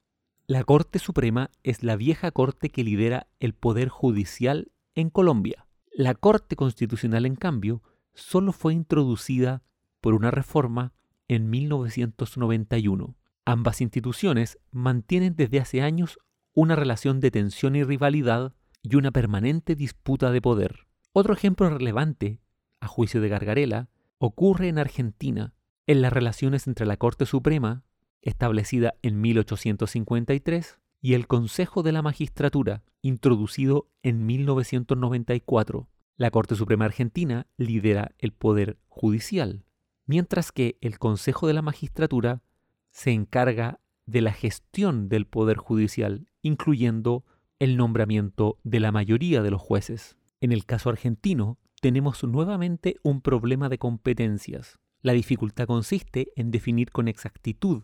La 0.48 0.64
Corte 0.64 1.00
Suprema 1.00 1.50
es 1.64 1.84
la 1.84 1.96
vieja 1.96 2.32
corte 2.32 2.70
que 2.70 2.84
lidera 2.84 3.28
el 3.40 3.54
poder 3.54 3.90
judicial 3.90 4.72
en 4.96 5.10
Colombia. 5.10 5.68
La 5.94 6.14
Corte 6.14 6.56
Constitucional, 6.56 7.26
en 7.26 7.36
cambio, 7.36 7.82
solo 8.14 8.52
fue 8.52 8.74
introducida 8.74 9.64
por 10.02 10.14
una 10.14 10.32
reforma 10.32 10.94
en 11.28 11.50
1991. 11.50 13.16
Ambas 13.46 13.82
instituciones 13.82 14.60
mantienen 14.72 15.36
desde 15.36 15.60
hace 15.60 15.82
años 15.82 16.20
una 16.54 16.76
relación 16.76 17.20
de 17.20 17.32
tensión 17.32 17.76
y 17.76 17.84
rivalidad 17.84 18.54
y 18.84 18.96
una 18.96 19.12
permanente 19.12 19.76
disputa 19.76 20.32
de 20.32 20.42
poder. 20.42 20.88
Otro 21.14 21.34
ejemplo 21.34 21.70
relevante, 21.70 22.40
a 22.80 22.88
juicio 22.88 23.22
de 23.22 23.30
Gargarela, 23.30 23.90
ocurre 24.24 24.68
en 24.68 24.78
Argentina, 24.78 25.56
en 25.88 26.04
las 26.04 26.14
relaciones 26.14 26.68
entre 26.68 26.86
la 26.86 26.96
Corte 26.96 27.26
Suprema, 27.26 27.84
establecida 28.22 28.94
en 29.02 29.20
1853, 29.20 30.80
y 31.02 31.16
el 31.16 31.26
Consejo 31.26 31.82
de 31.82 31.92
la 31.92 32.04
Magistratura, 32.04 32.84
introducido 33.02 33.90
en 34.04 34.28
1994, 34.28 35.90
la 36.18 36.30
Corte 36.30 36.56
Suprema 36.56 36.86
Argentina 36.86 37.48
lidera 37.58 38.12
el 38.20 38.32
Poder 38.32 38.78
Judicial, 38.90 39.66
mientras 40.06 40.52
que 40.52 40.78
el 40.82 41.00
Consejo 41.00 41.48
de 41.48 41.54
la 41.54 41.64
Magistratura 41.64 42.44
se 42.92 43.14
encarga 43.14 43.80
de 44.06 44.22
la 44.22 44.34
gestión 44.34 45.10
del 45.10 45.26
Poder 45.26 45.58
Judicial, 45.58 46.28
incluyendo 46.44 47.26
el 47.58 47.76
nombramiento 47.76 48.60
de 48.64 48.82
la 48.82 48.92
mayoría 48.92 49.42
de 49.42 49.50
los 49.50 49.62
jueces. 49.64 50.16
En 50.42 50.52
el 50.52 50.66
caso 50.66 50.92
argentino, 50.92 51.58
tenemos 51.82 52.24
nuevamente 52.24 52.96
un 53.04 53.22
problema 53.22 53.68
de 53.68 53.80
competencias. 53.80 54.80
La 55.02 55.14
dificultad 55.14 55.66
consiste 55.66 56.32
en 56.36 56.52
definir 56.52 56.92
con 56.92 57.08
exactitud 57.08 57.84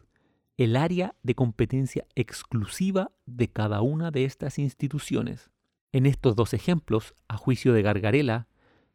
el 0.55 0.75
área 0.75 1.15
de 1.23 1.35
competencia 1.35 2.05
exclusiva 2.15 3.11
de 3.25 3.49
cada 3.49 3.81
una 3.81 4.11
de 4.11 4.25
estas 4.25 4.59
instituciones. 4.59 5.49
En 5.91 6.05
estos 6.05 6.35
dos 6.35 6.53
ejemplos, 6.53 7.15
a 7.27 7.37
juicio 7.37 7.73
de 7.73 7.81
Gargarela, 7.81 8.47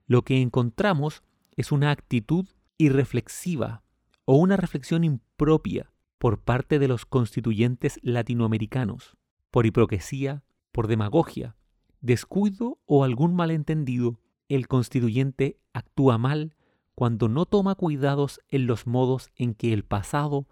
lo 0.06 0.23
que 0.23 0.40
encontramos 0.40 1.23
es 1.56 1.73
una 1.73 1.90
actitud 1.90 2.47
irreflexiva 2.78 3.82
o 4.25 4.37
una 4.37 4.56
reflexión 4.56 5.02
impropia 5.02 5.92
por 6.18 6.38
parte 6.38 6.78
de 6.78 6.87
los 6.87 7.06
constituyentes 7.06 7.99
latinoamericanos, 8.02 9.16
por 9.50 9.66
hipocresía, 9.66 10.44
por 10.71 10.87
demagogia, 10.87 11.56
descuido 12.00 12.78
o 12.87 13.02
algún 13.02 13.35
malentendido, 13.35 14.21
el 14.54 14.68
constituyente 14.68 15.59
actúa 15.73 16.18
mal 16.18 16.54
cuando 16.94 17.28
no 17.28 17.47
toma 17.47 17.75
cuidados 17.75 18.40
en 18.50 18.66
los 18.66 18.87
modos 18.87 19.30
en 19.37 19.54
que 19.54 19.73
el 19.73 19.85
pasado 19.85 20.47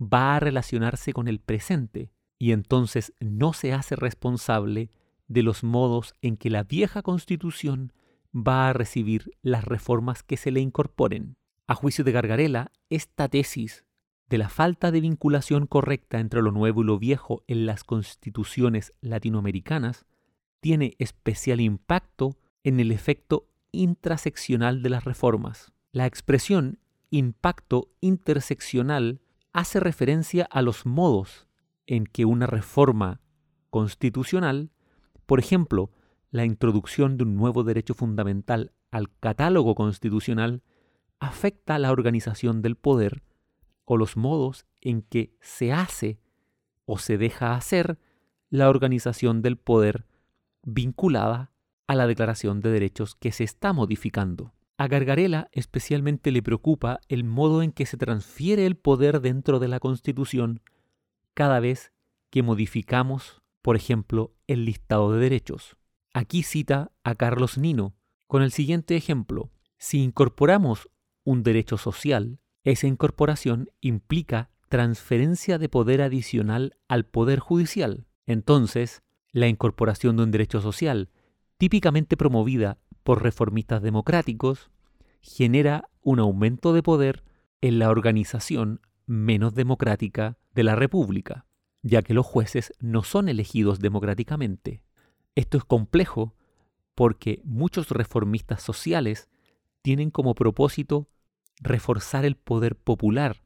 va 0.00 0.36
a 0.36 0.40
relacionarse 0.40 1.12
con 1.12 1.28
el 1.28 1.40
presente 1.40 2.10
y 2.38 2.52
entonces 2.52 3.12
no 3.20 3.52
se 3.52 3.72
hace 3.72 3.96
responsable 3.96 4.90
de 5.26 5.42
los 5.42 5.64
modos 5.64 6.14
en 6.22 6.36
que 6.36 6.48
la 6.48 6.62
vieja 6.62 7.02
constitución 7.02 7.92
va 8.34 8.68
a 8.68 8.72
recibir 8.72 9.32
las 9.42 9.64
reformas 9.64 10.22
que 10.22 10.36
se 10.36 10.50
le 10.50 10.60
incorporen. 10.60 11.36
A 11.66 11.74
juicio 11.74 12.04
de 12.04 12.12
Gargarela, 12.12 12.70
esta 12.88 13.28
tesis 13.28 13.84
de 14.28 14.38
la 14.38 14.48
falta 14.48 14.92
de 14.92 15.00
vinculación 15.00 15.66
correcta 15.66 16.20
entre 16.20 16.40
lo 16.40 16.52
nuevo 16.52 16.82
y 16.82 16.86
lo 16.86 16.98
viejo 16.98 17.42
en 17.48 17.66
las 17.66 17.82
constituciones 17.82 18.94
latinoamericanas 19.00 20.06
tiene 20.60 20.94
especial 20.98 21.60
impacto 21.60 22.36
en 22.64 22.80
el 22.80 22.92
efecto 22.92 23.48
intraseccional 23.72 24.82
de 24.82 24.90
las 24.90 25.04
reformas. 25.04 25.72
La 25.92 26.06
expresión 26.06 26.78
impacto 27.10 27.90
interseccional 28.00 29.20
hace 29.52 29.80
referencia 29.80 30.46
a 30.50 30.62
los 30.62 30.86
modos 30.86 31.48
en 31.86 32.04
que 32.04 32.24
una 32.24 32.46
reforma 32.46 33.20
constitucional 33.70 34.70
por 35.30 35.38
ejemplo, 35.38 35.92
la 36.32 36.44
introducción 36.44 37.16
de 37.16 37.22
un 37.22 37.36
nuevo 37.36 37.62
derecho 37.62 37.94
fundamental 37.94 38.72
al 38.90 39.16
catálogo 39.20 39.76
constitucional 39.76 40.64
afecta 41.20 41.78
la 41.78 41.92
organización 41.92 42.62
del 42.62 42.74
poder 42.74 43.22
o 43.84 43.96
los 43.96 44.16
modos 44.16 44.66
en 44.80 45.02
que 45.02 45.36
se 45.40 45.72
hace 45.72 46.18
o 46.84 46.98
se 46.98 47.16
deja 47.16 47.54
hacer 47.54 48.00
la 48.48 48.68
organización 48.68 49.40
del 49.40 49.56
poder 49.56 50.04
vinculada 50.64 51.49
a 51.90 51.94
la 51.96 52.06
Declaración 52.06 52.60
de 52.60 52.70
Derechos 52.70 53.16
que 53.16 53.32
se 53.32 53.44
está 53.44 53.72
modificando. 53.72 54.52
A 54.78 54.86
Gargarela 54.88 55.48
especialmente 55.52 56.30
le 56.30 56.42
preocupa 56.42 57.00
el 57.08 57.24
modo 57.24 57.62
en 57.62 57.72
que 57.72 57.84
se 57.84 57.96
transfiere 57.96 58.64
el 58.64 58.76
poder 58.76 59.20
dentro 59.20 59.58
de 59.58 59.68
la 59.68 59.80
Constitución 59.80 60.62
cada 61.34 61.60
vez 61.60 61.92
que 62.30 62.42
modificamos 62.42 63.40
por 63.62 63.76
ejemplo, 63.76 64.34
el 64.46 64.64
listado 64.64 65.12
de 65.12 65.20
derechos. 65.20 65.76
Aquí 66.12 66.42
cita 66.42 66.92
a 67.04 67.14
Carlos 67.14 67.58
Nino 67.58 67.94
con 68.26 68.42
el 68.42 68.52
siguiente 68.52 68.96
ejemplo. 68.96 69.50
Si 69.78 70.02
incorporamos 70.02 70.88
un 71.24 71.42
derecho 71.42 71.76
social, 71.76 72.38
esa 72.64 72.86
incorporación 72.86 73.70
implica 73.80 74.50
transferencia 74.68 75.58
de 75.58 75.68
poder 75.68 76.00
adicional 76.02 76.76
al 76.88 77.04
poder 77.04 77.38
judicial. 77.38 78.06
Entonces, 78.26 79.02
la 79.32 79.48
incorporación 79.48 80.16
de 80.16 80.22
un 80.24 80.30
derecho 80.30 80.60
social, 80.60 81.10
típicamente 81.60 82.16
promovida 82.16 82.78
por 83.04 83.22
reformistas 83.22 83.82
democráticos, 83.82 84.72
genera 85.20 85.88
un 86.02 86.18
aumento 86.18 86.72
de 86.72 86.82
poder 86.82 87.22
en 87.60 87.78
la 87.78 87.90
organización 87.90 88.80
menos 89.06 89.54
democrática 89.54 90.38
de 90.54 90.64
la 90.64 90.74
República 90.74 91.46
ya 91.82 92.02
que 92.02 92.14
los 92.14 92.26
jueces 92.26 92.72
no 92.80 93.02
son 93.02 93.28
elegidos 93.28 93.80
democráticamente. 93.80 94.82
Esto 95.34 95.58
es 95.58 95.64
complejo 95.64 96.34
porque 96.94 97.40
muchos 97.44 97.90
reformistas 97.90 98.62
sociales 98.62 99.28
tienen 99.82 100.10
como 100.10 100.34
propósito 100.34 101.08
reforzar 101.60 102.24
el 102.24 102.36
poder 102.36 102.76
popular 102.76 103.42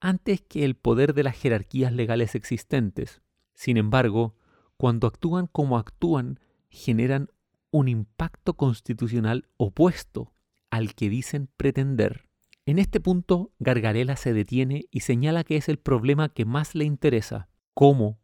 antes 0.00 0.42
que 0.42 0.64
el 0.64 0.76
poder 0.76 1.14
de 1.14 1.24
las 1.24 1.36
jerarquías 1.36 1.92
legales 1.92 2.34
existentes. 2.34 3.22
Sin 3.54 3.76
embargo, 3.76 4.36
cuando 4.76 5.06
actúan 5.06 5.46
como 5.46 5.78
actúan, 5.78 6.38
generan 6.68 7.30
un 7.74 7.88
impacto 7.88 8.54
constitucional 8.54 9.48
opuesto 9.56 10.32
al 10.70 10.94
que 10.94 11.10
dicen 11.10 11.48
pretender. 11.56 12.28
En 12.66 12.78
este 12.78 13.00
punto, 13.00 13.52
Gargarela 13.58 14.14
se 14.14 14.32
detiene 14.32 14.84
y 14.92 15.00
señala 15.00 15.42
que 15.42 15.56
es 15.56 15.68
el 15.68 15.80
problema 15.80 16.28
que 16.28 16.44
más 16.44 16.76
le 16.76 16.84
interesa, 16.84 17.48
cómo 17.74 18.20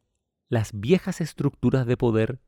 las 0.49 0.71
viejas 0.73 1.21
estructuras 1.21 1.85
de 1.85 1.97
poder 1.97 2.41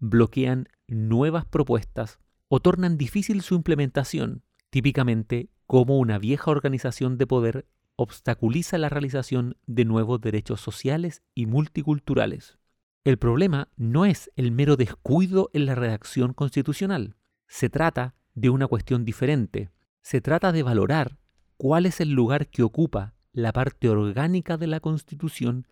bloquean 0.00 0.68
nuevas 0.86 1.46
propuestas 1.46 2.18
o 2.48 2.60
tornan 2.60 2.98
difícil 2.98 3.40
su 3.40 3.54
implementación, 3.54 4.42
típicamente 4.68 5.48
cómo 5.66 5.98
una 5.98 6.18
vieja 6.18 6.50
organización 6.50 7.16
de 7.16 7.26
poder 7.26 7.68
obstaculiza 7.96 8.76
la 8.76 8.90
realización 8.90 9.56
de 9.66 9.86
nuevos 9.86 10.20
derechos 10.20 10.60
sociales 10.60 11.22
y 11.34 11.46
multiculturales. 11.46 12.59
El 13.02 13.16
problema 13.16 13.68
no 13.76 14.04
es 14.04 14.30
el 14.36 14.52
mero 14.52 14.76
descuido 14.76 15.48
en 15.54 15.64
la 15.64 15.74
redacción 15.74 16.34
constitucional, 16.34 17.16
se 17.46 17.70
trata 17.70 18.14
de 18.34 18.50
una 18.50 18.66
cuestión 18.66 19.06
diferente, 19.06 19.70
se 20.02 20.20
trata 20.20 20.52
de 20.52 20.62
valorar 20.62 21.18
cuál 21.56 21.86
es 21.86 22.00
el 22.00 22.10
lugar 22.10 22.48
que 22.48 22.62
ocupa 22.62 23.14
la 23.32 23.52
parte 23.52 23.88
orgánica 23.88 24.58
de 24.58 24.66
la 24.66 24.80
Constitución 24.80 25.66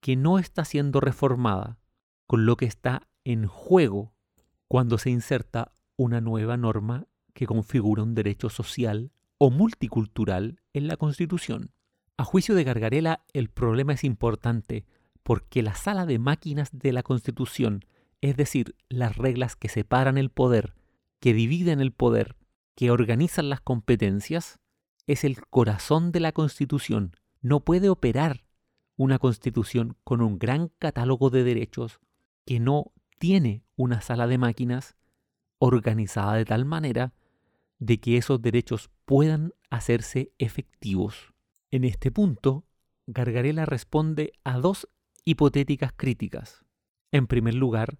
que 0.00 0.16
no 0.16 0.38
está 0.38 0.66
siendo 0.66 1.00
reformada, 1.00 1.78
con 2.26 2.44
lo 2.44 2.56
que 2.56 2.66
está 2.66 3.08
en 3.24 3.46
juego 3.46 4.12
cuando 4.68 4.98
se 4.98 5.10
inserta 5.10 5.72
una 5.96 6.20
nueva 6.20 6.58
norma 6.58 7.06
que 7.32 7.46
configura 7.46 8.02
un 8.02 8.14
derecho 8.14 8.50
social 8.50 9.12
o 9.38 9.50
multicultural 9.50 10.60
en 10.74 10.88
la 10.88 10.96
Constitución. 10.96 11.72
A 12.18 12.24
juicio 12.24 12.54
de 12.54 12.64
Gargarela, 12.64 13.24
el 13.32 13.48
problema 13.48 13.94
es 13.94 14.04
importante 14.04 14.84
porque 15.26 15.60
la 15.60 15.74
sala 15.74 16.06
de 16.06 16.20
máquinas 16.20 16.70
de 16.70 16.92
la 16.92 17.02
Constitución, 17.02 17.84
es 18.20 18.36
decir, 18.36 18.76
las 18.88 19.16
reglas 19.16 19.56
que 19.56 19.68
separan 19.68 20.18
el 20.18 20.30
poder, 20.30 20.76
que 21.18 21.34
dividen 21.34 21.80
el 21.80 21.90
poder, 21.92 22.36
que 22.76 22.92
organizan 22.92 23.48
las 23.48 23.60
competencias, 23.60 24.60
es 25.08 25.24
el 25.24 25.44
corazón 25.48 26.12
de 26.12 26.20
la 26.20 26.30
Constitución. 26.30 27.16
No 27.40 27.64
puede 27.64 27.88
operar 27.88 28.44
una 28.94 29.18
Constitución 29.18 29.96
con 30.04 30.20
un 30.20 30.38
gran 30.38 30.68
catálogo 30.78 31.28
de 31.28 31.42
derechos 31.42 31.98
que 32.44 32.60
no 32.60 32.92
tiene 33.18 33.64
una 33.74 34.02
sala 34.02 34.28
de 34.28 34.38
máquinas 34.38 34.94
organizada 35.58 36.34
de 36.34 36.44
tal 36.44 36.66
manera 36.66 37.14
de 37.80 37.98
que 37.98 38.16
esos 38.16 38.40
derechos 38.40 38.90
puedan 39.04 39.54
hacerse 39.70 40.30
efectivos. 40.38 41.34
En 41.72 41.82
este 41.82 42.12
punto, 42.12 42.64
Gargarela 43.08 43.66
responde 43.66 44.32
a 44.44 44.58
dos 44.58 44.86
hipotéticas 45.26 45.92
críticas. 45.92 46.64
En 47.10 47.26
primer 47.26 47.54
lugar, 47.54 47.98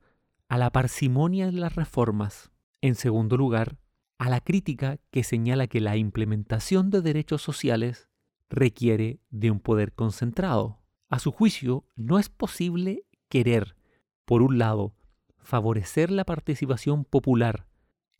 a 0.48 0.56
la 0.58 0.70
parsimonia 0.70 1.46
de 1.46 1.52
las 1.52 1.74
reformas. 1.74 2.52
En 2.80 2.94
segundo 2.94 3.36
lugar, 3.36 3.78
a 4.16 4.30
la 4.30 4.40
crítica 4.40 4.98
que 5.10 5.24
señala 5.24 5.66
que 5.66 5.80
la 5.80 5.96
implementación 5.96 6.88
de 6.88 7.02
derechos 7.02 7.42
sociales 7.42 8.08
requiere 8.48 9.18
de 9.30 9.50
un 9.50 9.58
poder 9.58 9.92
concentrado. 9.92 10.78
A 11.10 11.18
su 11.18 11.32
juicio, 11.32 11.84
no 11.96 12.20
es 12.20 12.28
posible 12.28 13.04
querer, 13.28 13.76
por 14.24 14.40
un 14.40 14.58
lado, 14.58 14.94
favorecer 15.36 16.12
la 16.12 16.24
participación 16.24 17.04
popular, 17.04 17.66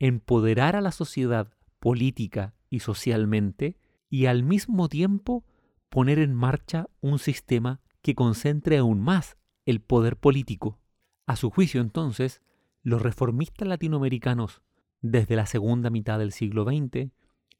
empoderar 0.00 0.74
a 0.74 0.80
la 0.80 0.90
sociedad 0.90 1.52
política 1.78 2.56
y 2.70 2.80
socialmente, 2.80 3.78
y 4.10 4.26
al 4.26 4.42
mismo 4.42 4.88
tiempo 4.88 5.44
poner 5.90 6.18
en 6.18 6.34
marcha 6.34 6.88
un 7.00 7.20
sistema 7.20 7.80
que 8.06 8.14
concentre 8.14 8.78
aún 8.78 9.00
más 9.00 9.36
el 9.64 9.80
poder 9.80 10.16
político. 10.16 10.78
A 11.26 11.34
su 11.34 11.50
juicio, 11.50 11.80
entonces, 11.80 12.40
los 12.84 13.02
reformistas 13.02 13.66
latinoamericanos 13.66 14.62
desde 15.00 15.34
la 15.34 15.44
segunda 15.46 15.90
mitad 15.90 16.20
del 16.20 16.30
siglo 16.30 16.62
XX 16.62 17.10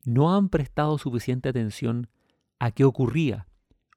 no 0.05 0.37
han 0.37 0.49
prestado 0.49 0.99
suficiente 0.99 1.49
atención 1.49 2.11
a 2.61 2.71
qué 2.71 2.85
ocurría 2.85 3.49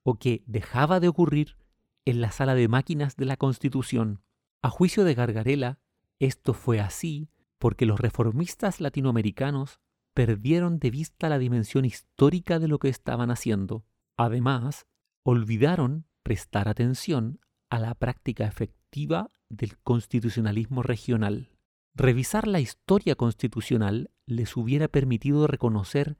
o 0.01 0.17
qué 0.17 0.41
dejaba 0.47 0.99
de 0.99 1.07
ocurrir 1.07 1.55
en 2.03 2.19
la 2.19 2.31
sala 2.31 2.55
de 2.55 2.67
máquinas 2.67 3.15
de 3.15 3.25
la 3.25 3.37
Constitución. 3.37 4.23
A 4.63 4.71
juicio 4.71 5.03
de 5.03 5.13
Gargarela, 5.13 5.77
esto 6.17 6.55
fue 6.55 6.79
así 6.79 7.29
porque 7.59 7.85
los 7.85 7.99
reformistas 7.99 8.81
latinoamericanos 8.81 9.81
perdieron 10.15 10.79
de 10.79 10.89
vista 10.89 11.29
la 11.29 11.37
dimensión 11.37 11.85
histórica 11.85 12.57
de 12.57 12.67
lo 12.67 12.79
que 12.79 12.89
estaban 12.89 13.29
haciendo. 13.29 13.85
Además, 14.17 14.87
olvidaron 15.21 16.08
prestar 16.29 16.67
atención 16.67 17.39
a 17.71 17.79
la 17.79 17.95
práctica 17.95 18.45
efectiva 18.45 19.31
del 19.49 19.79
constitucionalismo 19.79 20.83
regional. 20.83 21.49
Revisar 21.95 22.47
la 22.47 22.59
historia 22.59 23.15
constitucional 23.15 24.11
les 24.27 24.55
hubiera 24.55 24.87
permitido 24.87 25.47
reconocer 25.47 26.19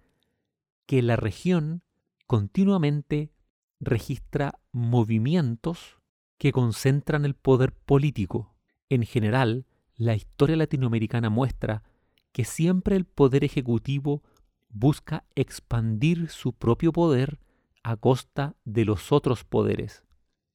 que 0.88 1.04
la 1.04 1.16
región 1.16 1.84
continuamente 2.26 3.32
registra 3.80 4.60
movimientos 4.72 6.00
que 6.40 6.52
concentran 6.54 7.24
el 7.24 7.36
poder 7.36 7.72
político. 7.72 8.56
En 8.90 9.04
general, 9.06 9.68
la 9.96 10.16
historia 10.16 10.56
latinoamericana 10.56 11.30
muestra 11.30 11.84
que 12.32 12.46
siempre 12.46 12.96
el 12.96 13.06
poder 13.06 13.44
ejecutivo 13.44 14.24
busca 14.70 15.24
expandir 15.36 16.30
su 16.30 16.54
propio 16.54 16.94
poder 16.94 17.38
a 17.84 17.98
costa 17.98 18.56
de 18.66 18.86
los 18.86 19.12
otros 19.12 19.44
poderes, 19.44 20.04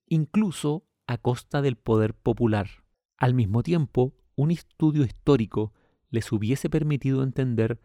incluso 0.06 0.86
a 1.06 1.18
costa 1.18 1.62
del 1.62 1.76
poder 1.76 2.14
popular. 2.14 2.68
Al 3.16 3.34
mismo 3.34 3.62
tiempo, 3.62 4.14
un 4.36 4.50
estudio 4.50 5.04
histórico 5.04 5.72
les 6.10 6.30
hubiese 6.32 6.70
permitido 6.70 7.22
entender 7.22 7.80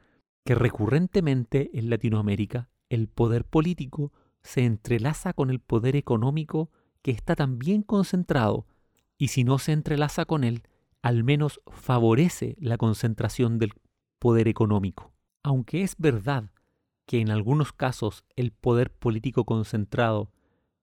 que 0.45 0.55
recurrentemente 0.55 1.71
en 1.77 1.89
Latinoamérica 1.89 2.69
el 2.89 3.07
poder 3.07 3.45
político 3.45 4.11
se 4.41 4.65
entrelaza 4.65 5.33
con 5.33 5.49
el 5.49 5.59
poder 5.59 5.95
económico 5.95 6.71
que 7.01 7.11
está 7.11 7.35
también 7.35 7.83
concentrado, 7.83 8.67
y 9.17 9.29
si 9.29 9.43
no 9.43 9.59
se 9.59 9.73
entrelaza 9.73 10.25
con 10.25 10.43
él, 10.43 10.63
al 11.01 11.23
menos 11.23 11.61
favorece 11.67 12.55
la 12.59 12.77
concentración 12.77 13.57
del 13.57 13.73
poder 14.17 14.47
económico. 14.47 15.13
Aunque 15.43 15.83
es 15.83 15.95
verdad 15.97 16.51
que 17.09 17.21
en 17.21 17.31
algunos 17.31 17.73
casos 17.73 18.23
el 18.35 18.51
poder 18.51 18.91
político 18.91 19.43
concentrado 19.43 20.31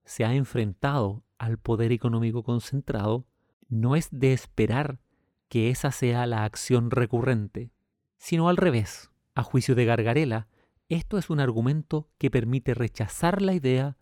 se 0.03 0.25
ha 0.25 0.35
enfrentado 0.35 1.23
al 1.37 1.57
poder 1.57 1.93
económico 1.93 2.43
concentrado, 2.43 3.25
no 3.69 3.95
es 3.95 4.09
de 4.11 4.33
esperar 4.33 4.99
que 5.47 5.69
esa 5.69 5.89
sea 5.93 6.25
la 6.25 6.43
acción 6.43 6.91
recurrente, 6.91 7.71
sino 8.17 8.49
al 8.49 8.57
revés. 8.57 9.09
A 9.35 9.43
juicio 9.43 9.73
de 9.73 9.85
Gargarela, 9.85 10.49
esto 10.89 11.17
es 11.17 11.29
un 11.29 11.39
argumento 11.39 12.09
que 12.17 12.29
permite 12.29 12.73
rechazar 12.73 13.41
la 13.41 13.53
idea 13.53 13.95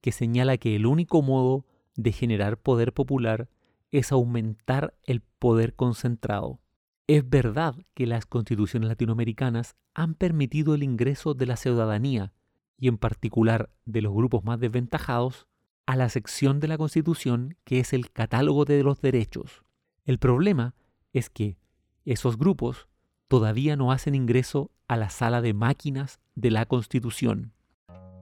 que 0.00 0.10
señala 0.10 0.56
que 0.56 0.74
el 0.74 0.86
único 0.86 1.22
modo 1.22 1.66
de 1.94 2.10
generar 2.10 2.58
poder 2.58 2.92
popular 2.92 3.48
es 3.92 4.10
aumentar 4.10 4.98
el 5.04 5.20
poder 5.20 5.76
concentrado. 5.76 6.58
Es 7.10 7.28
verdad 7.28 7.74
que 7.94 8.06
las 8.06 8.24
constituciones 8.24 8.88
latinoamericanas 8.88 9.74
han 9.94 10.14
permitido 10.14 10.76
el 10.76 10.84
ingreso 10.84 11.34
de 11.34 11.44
la 11.44 11.56
ciudadanía, 11.56 12.32
y 12.78 12.86
en 12.86 12.98
particular 12.98 13.68
de 13.84 14.00
los 14.00 14.14
grupos 14.14 14.44
más 14.44 14.60
desventajados, 14.60 15.48
a 15.86 15.96
la 15.96 16.08
sección 16.08 16.60
de 16.60 16.68
la 16.68 16.78
Constitución 16.78 17.56
que 17.64 17.80
es 17.80 17.92
el 17.94 18.12
catálogo 18.12 18.64
de 18.64 18.84
los 18.84 19.00
derechos. 19.00 19.64
El 20.04 20.20
problema 20.20 20.76
es 21.12 21.30
que 21.30 21.58
esos 22.04 22.38
grupos 22.38 22.86
todavía 23.26 23.74
no 23.74 23.90
hacen 23.90 24.14
ingreso 24.14 24.70
a 24.86 24.96
la 24.96 25.10
sala 25.10 25.42
de 25.42 25.52
máquinas 25.52 26.20
de 26.36 26.52
la 26.52 26.64
Constitución. 26.64 27.54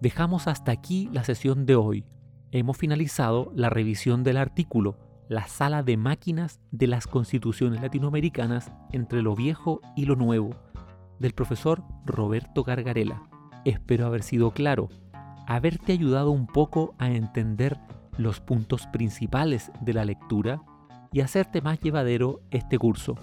Dejamos 0.01 0.47
hasta 0.47 0.73
aquí 0.73 1.11
la 1.13 1.25
sesión 1.25 1.67
de 1.67 1.75
hoy. 1.75 2.07
Hemos 2.53 2.79
finalizado 2.79 3.53
la 3.55 3.69
revisión 3.69 4.25
del 4.25 4.39
artículo 4.39 5.08
La 5.29 5.47
sala 5.47 5.83
de 5.83 5.99
máquinas 5.99 6.59
de 6.71 6.87
las 6.87 7.07
constituciones 7.07 7.83
latinoamericanas 7.83 8.73
entre 8.93 9.21
lo 9.21 9.37
viejo 9.37 9.83
y 9.95 10.07
lo 10.07 10.17
nuevo 10.17 10.57
del 11.19 11.35
profesor 11.35 11.83
Roberto 12.07 12.65
Gargarela. 12.65 13.29
Espero 13.67 14.07
haber 14.07 14.23
sido 14.23 14.53
claro, 14.53 14.89
haberte 15.47 15.93
ayudado 15.93 16.31
un 16.31 16.47
poco 16.47 16.95
a 16.97 17.11
entender 17.11 17.79
los 18.17 18.41
puntos 18.41 18.87
principales 18.87 19.71
de 19.83 19.93
la 19.93 20.07
lectura 20.07 20.63
y 21.13 21.21
hacerte 21.21 21.61
más 21.61 21.79
llevadero 21.79 22.41
este 22.51 22.79
curso. 22.79 23.15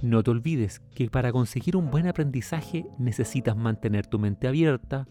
No 0.00 0.22
te 0.22 0.30
olvides 0.30 0.80
que 0.94 1.10
para 1.10 1.30
conseguir 1.30 1.76
un 1.76 1.90
buen 1.90 2.06
aprendizaje 2.06 2.86
necesitas 2.98 3.54
mantener 3.54 4.06
tu 4.06 4.18
mente 4.18 4.48
abierta 4.48 5.06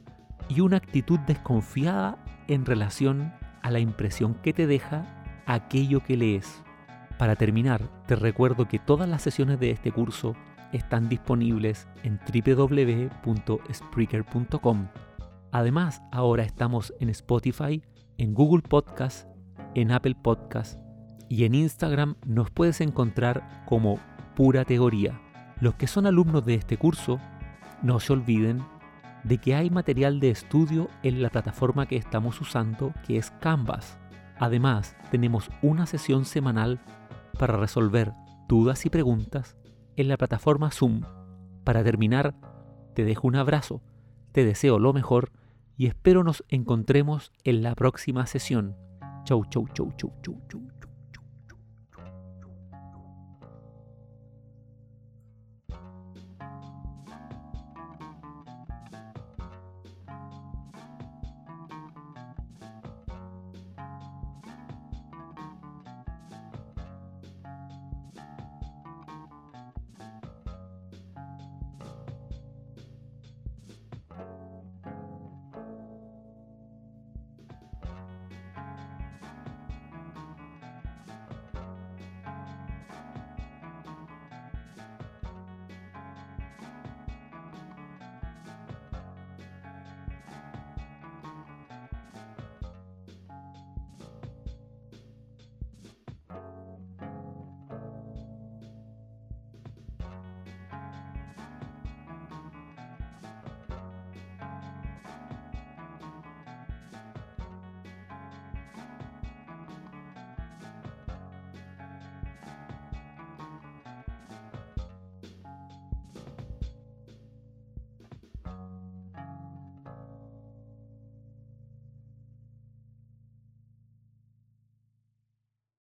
y 0.47 0.62
una 0.62 0.77
actitud 0.77 1.19
desconfiada 1.27 2.17
en 2.47 2.65
relación 2.65 3.33
a 3.62 3.69
la 3.69 3.79
impresión 3.79 4.33
que 4.33 4.51
te 4.51 4.65
deja 4.65 5.18
aquello 5.49 6.01
que 6.01 6.15
lees. 6.15 6.63
Para 7.17 7.35
terminar, 7.35 7.89
te 8.05 8.15
recuerdo 8.15 8.67
que 8.67 8.77
todas 8.79 9.09
las 9.09 9.23
sesiones 9.23 9.59
de 9.59 9.71
este 9.71 9.91
curso 9.91 10.35
están 10.71 11.09
disponibles 11.09 11.88
en 12.03 12.19
www.spreaker.com. 12.31 14.88
Además, 15.51 16.03
ahora 16.12 16.43
estamos 16.43 16.93
en 16.99 17.09
Spotify, 17.09 17.81
en 18.17 18.35
Google 18.35 18.62
Podcast, 18.62 19.27
en 19.73 19.91
Apple 19.91 20.15
Podcast 20.21 20.79
y 21.29 21.45
en 21.45 21.55
Instagram 21.55 22.17
nos 22.25 22.51
puedes 22.51 22.81
encontrar 22.81 23.63
como 23.65 23.97
Pura 24.35 24.65
Teoría. 24.65 25.19
Los 25.59 25.73
que 25.75 25.88
son 25.88 26.05
alumnos 26.05 26.45
de 26.45 26.55
este 26.55 26.77
curso, 26.77 27.19
no 27.81 27.99
se 27.99 28.13
olviden 28.13 28.63
de 29.23 29.39
que 29.39 29.55
hay 29.55 29.69
material 29.69 30.19
de 30.19 30.29
estudio 30.29 30.89
en 31.03 31.21
la 31.21 31.29
plataforma 31.29 31.85
que 31.88 31.97
estamos 31.97 32.39
usando, 32.39 32.93
que 33.05 33.17
es 33.17 33.31
Canvas. 33.31 33.98
Además, 34.39 34.95
tenemos 35.12 35.49
una 35.62 35.86
sesión 35.86 36.25
semanal 36.25 36.80
para 37.38 37.58
resolver 37.58 38.13
dudas 38.47 38.86
y 38.86 38.89
preguntas 38.89 39.58
en 39.97 40.08
la 40.08 40.17
plataforma 40.17 40.71
Zoom. 40.71 41.02
Para 41.63 41.84
terminar, 41.84 42.34
te 42.95 43.04
dejo 43.04 43.28
un 43.28 43.36
abrazo, 43.36 43.82
te 44.32 44.45
deseo 44.45 44.80
lo 44.80 44.93
mejor 44.93 45.32
y 45.78 45.88
espero 45.88 46.23
nos 46.23 46.43
encontremos 46.47 47.32
en 47.43 47.63
la 47.63 47.75
próxima 47.75 48.25
sesión. 48.25 48.75
Chau, 49.25 49.45
chau, 49.45 49.67
chau, 49.73 49.91
chau, 49.97 50.12
chau, 50.21 50.41
chau. 50.49 50.78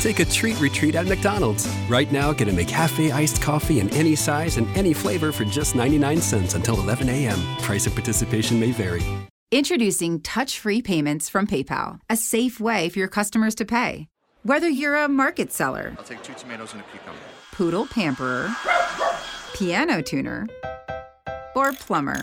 Take 0.00 0.20
a 0.20 0.24
treat 0.24 0.60
retreat 0.60 0.94
at 0.94 1.06
McDonald's. 1.06 1.68
Right 1.88 2.10
now, 2.12 2.32
get 2.32 2.48
a 2.48 2.52
McCafe 2.52 3.12
iced 3.12 3.42
coffee 3.42 3.80
in 3.80 3.90
any 3.90 4.14
size 4.14 4.56
and 4.56 4.68
any 4.76 4.92
flavor 4.92 5.32
for 5.32 5.44
just 5.44 5.74
99 5.74 6.20
cents 6.20 6.54
until 6.54 6.78
11 6.78 7.08
a.m. 7.08 7.38
Price 7.60 7.86
of 7.86 7.94
participation 7.94 8.60
may 8.60 8.70
vary. 8.70 9.02
Introducing 9.50 10.20
touch 10.20 10.60
free 10.60 10.82
payments 10.82 11.28
from 11.28 11.46
PayPal, 11.46 11.98
a 12.08 12.16
safe 12.16 12.60
way 12.60 12.88
for 12.90 12.98
your 12.98 13.08
customers 13.08 13.54
to 13.56 13.64
pay. 13.64 14.06
Whether 14.44 14.68
you're 14.68 14.94
a 14.94 15.08
market 15.08 15.52
seller, 15.52 15.94
I'll 15.98 16.04
take 16.04 16.22
two 16.22 16.34
tomatoes 16.34 16.74
and 16.74 16.82
a 16.82 16.84
cucumber. 16.92 17.18
poodle 17.52 17.86
pamperer, 17.86 18.54
piano 19.54 20.00
tuner, 20.00 20.46
or 21.56 21.72
plumber. 21.72 22.22